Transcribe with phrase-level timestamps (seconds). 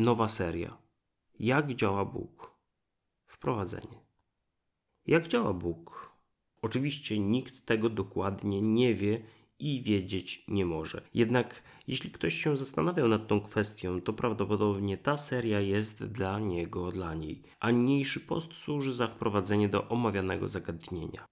[0.00, 0.76] nowa seria.
[1.40, 2.54] Jak działa Bóg?
[3.26, 4.00] Wprowadzenie.
[5.06, 6.12] Jak działa Bóg?
[6.62, 9.22] Oczywiście nikt tego dokładnie nie wie
[9.58, 11.02] i wiedzieć nie może.
[11.14, 16.92] Jednak jeśli ktoś się zastanawiał nad tą kwestią, to prawdopodobnie ta seria jest dla niego,
[16.92, 21.26] dla niej, a niniejszy post służy za wprowadzenie do omawianego zagadnienia.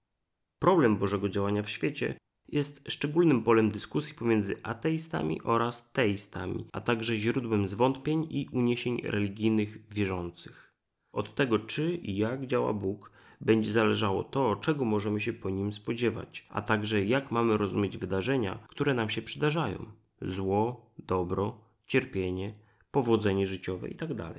[0.58, 7.16] Problem Bożego działania w świecie jest szczególnym polem dyskusji pomiędzy ateistami oraz teistami, a także
[7.16, 10.74] źródłem zwątpień i uniesień religijnych wierzących.
[11.12, 15.72] Od tego, czy i jak działa Bóg, będzie zależało to, czego możemy się po nim
[15.72, 19.86] spodziewać, a także jak mamy rozumieć wydarzenia, które nam się przydarzają
[20.22, 22.52] zło, dobro, cierpienie,
[22.90, 24.14] powodzenie życiowe itd.
[24.14, 24.36] Tak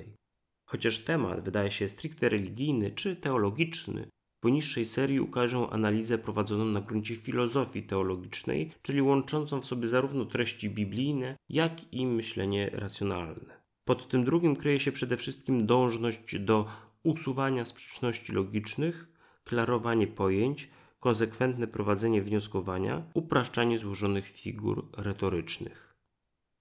[0.65, 4.09] Chociaż temat wydaje się stricte religijny czy teologiczny,
[4.39, 10.69] poniższej serii ukażę analizę prowadzoną na gruncie filozofii teologicznej, czyli łączącą w sobie zarówno treści
[10.69, 13.59] biblijne, jak i myślenie racjonalne.
[13.85, 16.65] Pod tym drugim kryje się przede wszystkim dążność do
[17.03, 19.07] usuwania sprzeczności logicznych,
[19.43, 25.88] klarowanie pojęć, konsekwentne prowadzenie wnioskowania, upraszczanie złożonych figur retorycznych.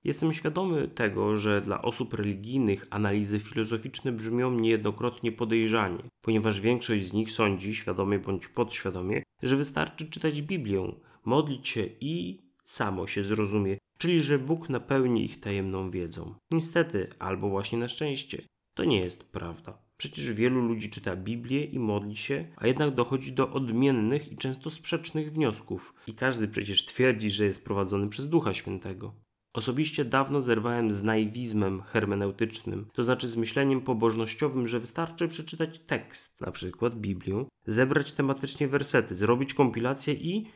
[0.09, 7.12] Jestem świadomy tego, że dla osób religijnych analizy filozoficzne brzmią niejednokrotnie podejrzanie, ponieważ większość z
[7.12, 10.92] nich sądzi, świadomie bądź podświadomie, że wystarczy czytać Biblię,
[11.25, 16.34] modlić się i samo się zrozumie, czyli że Bóg napełni ich tajemną wiedzą.
[16.53, 18.42] Niestety, albo właśnie na szczęście,
[18.75, 19.79] to nie jest prawda.
[19.97, 24.70] Przecież wielu ludzi czyta Biblię i modli się, a jednak dochodzi do odmiennych i często
[24.70, 25.95] sprzecznych wniosków.
[26.06, 29.28] I każdy przecież twierdzi, że jest prowadzony przez Ducha Świętego.
[29.59, 36.41] Osobiście dawno zerwałem z naiwizmem hermeneutycznym, to znaczy z myśleniem pobożnościowym, że wystarczy przeczytać tekst,
[36.41, 40.47] na przykład Biblię, zebrać tematycznie wersety, zrobić kompilację i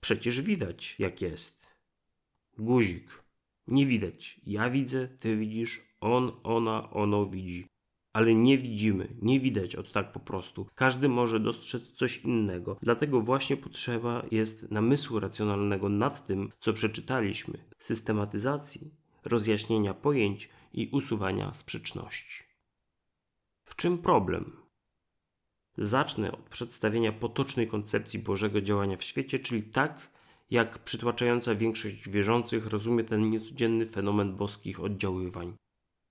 [0.00, 1.66] przecież widać, jak jest.
[2.58, 3.22] Guzik.
[3.66, 4.40] Nie widać.
[4.46, 7.66] Ja widzę, ty widzisz, on, ona, ono widzi
[8.12, 10.66] ale nie widzimy, nie widać od tak po prostu.
[10.74, 12.76] Każdy może dostrzec coś innego.
[12.82, 18.90] Dlatego właśnie potrzeba jest namysłu racjonalnego nad tym, co przeczytaliśmy, systematyzacji,
[19.24, 22.44] rozjaśnienia pojęć i usuwania sprzeczności.
[23.64, 24.56] W czym problem?
[25.78, 30.10] Zacznę od przedstawienia potocznej koncepcji Bożego działania w świecie, czyli tak,
[30.50, 35.56] jak przytłaczająca większość wierzących rozumie ten niecodzienny fenomen boskich oddziaływań.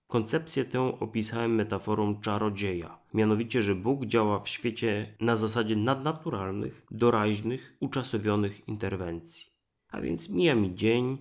[0.10, 7.78] Koncepcję tę opisałem metaforą czarodzieja, mianowicie, że Bóg działa w świecie na zasadzie nadnaturalnych, doraźnych,
[7.80, 9.46] uczasowionych interwencji.
[9.92, 11.18] A więc mija mi dzień,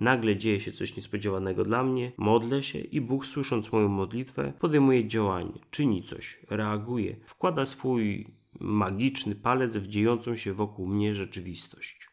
[0.00, 5.08] nagle dzieje się coś niespodziewanego dla mnie, modlę się i Bóg, słysząc moją modlitwę, podejmuje
[5.08, 8.26] działanie, czyni coś, reaguje, wkłada swój
[8.60, 12.11] magiczny palec w dziejącą się wokół mnie rzeczywistość.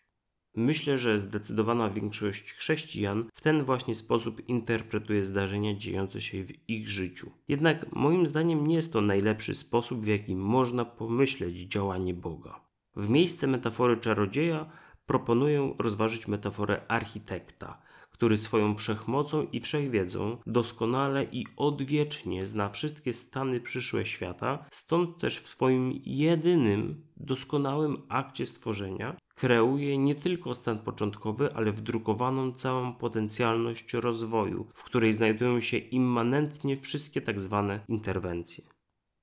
[0.59, 6.89] Myślę, że zdecydowana większość chrześcijan w ten właśnie sposób interpretuje zdarzenia dziejące się w ich
[6.89, 7.31] życiu.
[7.47, 12.61] Jednak moim zdaniem nie jest to najlepszy sposób, w jaki można pomyśleć działanie Boga.
[12.95, 14.71] W miejsce metafory czarodzieja
[15.05, 17.81] proponuję rozważyć metaforę architekta,
[18.19, 25.39] który swoją wszechmocą i wszechwiedzą doskonale i odwiecznie zna wszystkie stany przyszłe świata, stąd też
[25.39, 33.93] w swoim jedynym, doskonałym akcie stworzenia kreuje nie tylko stan początkowy, ale wdrukowaną całą potencjalność
[33.93, 38.63] rozwoju, w której znajdują się immanentnie wszystkie tak zwane interwencje.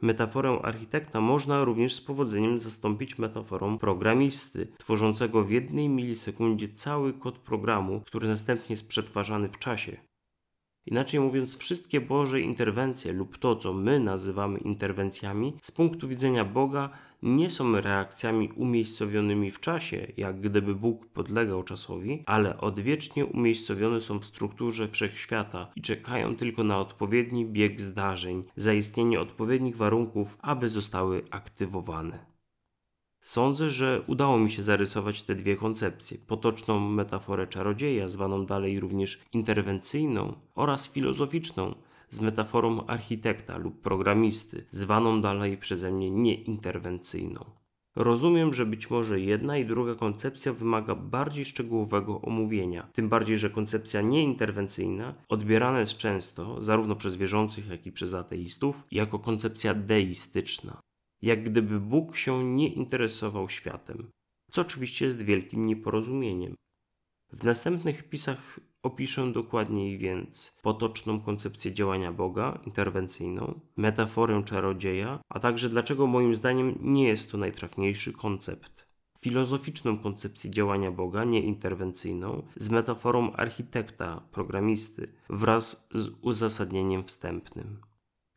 [0.02, 7.38] Metaforę architekta można również z powodzeniem zastąpić metaforą programisty, tworzącego w jednej milisekundzie cały kod
[7.38, 9.96] programu, który następnie jest przetwarzany w czasie.
[10.86, 16.90] Inaczej mówiąc, wszystkie Boże interwencje lub to, co my nazywamy interwencjami, z punktu widzenia Boga
[17.22, 24.18] nie są reakcjami umiejscowionymi w czasie, jak gdyby Bóg podlegał czasowi, ale odwiecznie umiejscowione są
[24.18, 31.22] w strukturze wszechświata i czekają tylko na odpowiedni bieg zdarzeń, zaistnienie odpowiednich warunków, aby zostały
[31.30, 32.35] aktywowane.
[33.26, 39.22] Sądzę, że udało mi się zarysować te dwie koncepcje: potoczną metaforę czarodzieja, zwaną dalej również
[39.32, 41.74] interwencyjną, oraz filozoficzną,
[42.10, 47.44] z metaforą architekta lub programisty, zwaną dalej przeze mnie nieinterwencyjną.
[47.96, 53.50] Rozumiem, że być może jedna i druga koncepcja wymaga bardziej szczegółowego omówienia, tym bardziej, że
[53.50, 60.85] koncepcja nieinterwencyjna odbierana jest często, zarówno przez wierzących, jak i przez ateistów, jako koncepcja deistyczna
[61.22, 64.10] jak gdyby Bóg się nie interesował światem,
[64.50, 66.54] co oczywiście jest wielkim nieporozumieniem.
[67.32, 75.68] W następnych pisach opiszę dokładniej więc potoczną koncepcję działania Boga, interwencyjną, metaforę czarodzieja, a także
[75.68, 78.86] dlaczego moim zdaniem nie jest to najtrafniejszy koncept.
[79.20, 87.80] filozoficzną koncepcję działania Boga, nieinterwencyjną, z metaforą architekta, programisty, wraz z uzasadnieniem wstępnym.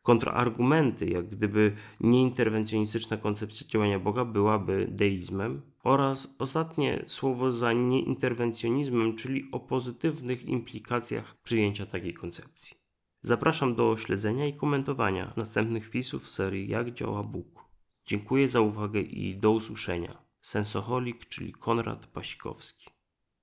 [0.02, 9.48] Kontrargumenty, jak gdyby nieinterwencjonistyczna koncepcja działania Boga byłaby deizmem, oraz ostatnie słowo za nieinterwencjonizmem, czyli
[9.52, 12.76] o pozytywnych implikacjach przyjęcia takiej koncepcji.
[13.22, 17.64] Zapraszam do śledzenia i komentowania następnych wpisów w serii Jak działa Bóg.
[18.06, 20.22] Dziękuję za uwagę i do usłyszenia.
[20.42, 22.99] Sensoholik, czyli Konrad Pasikowski.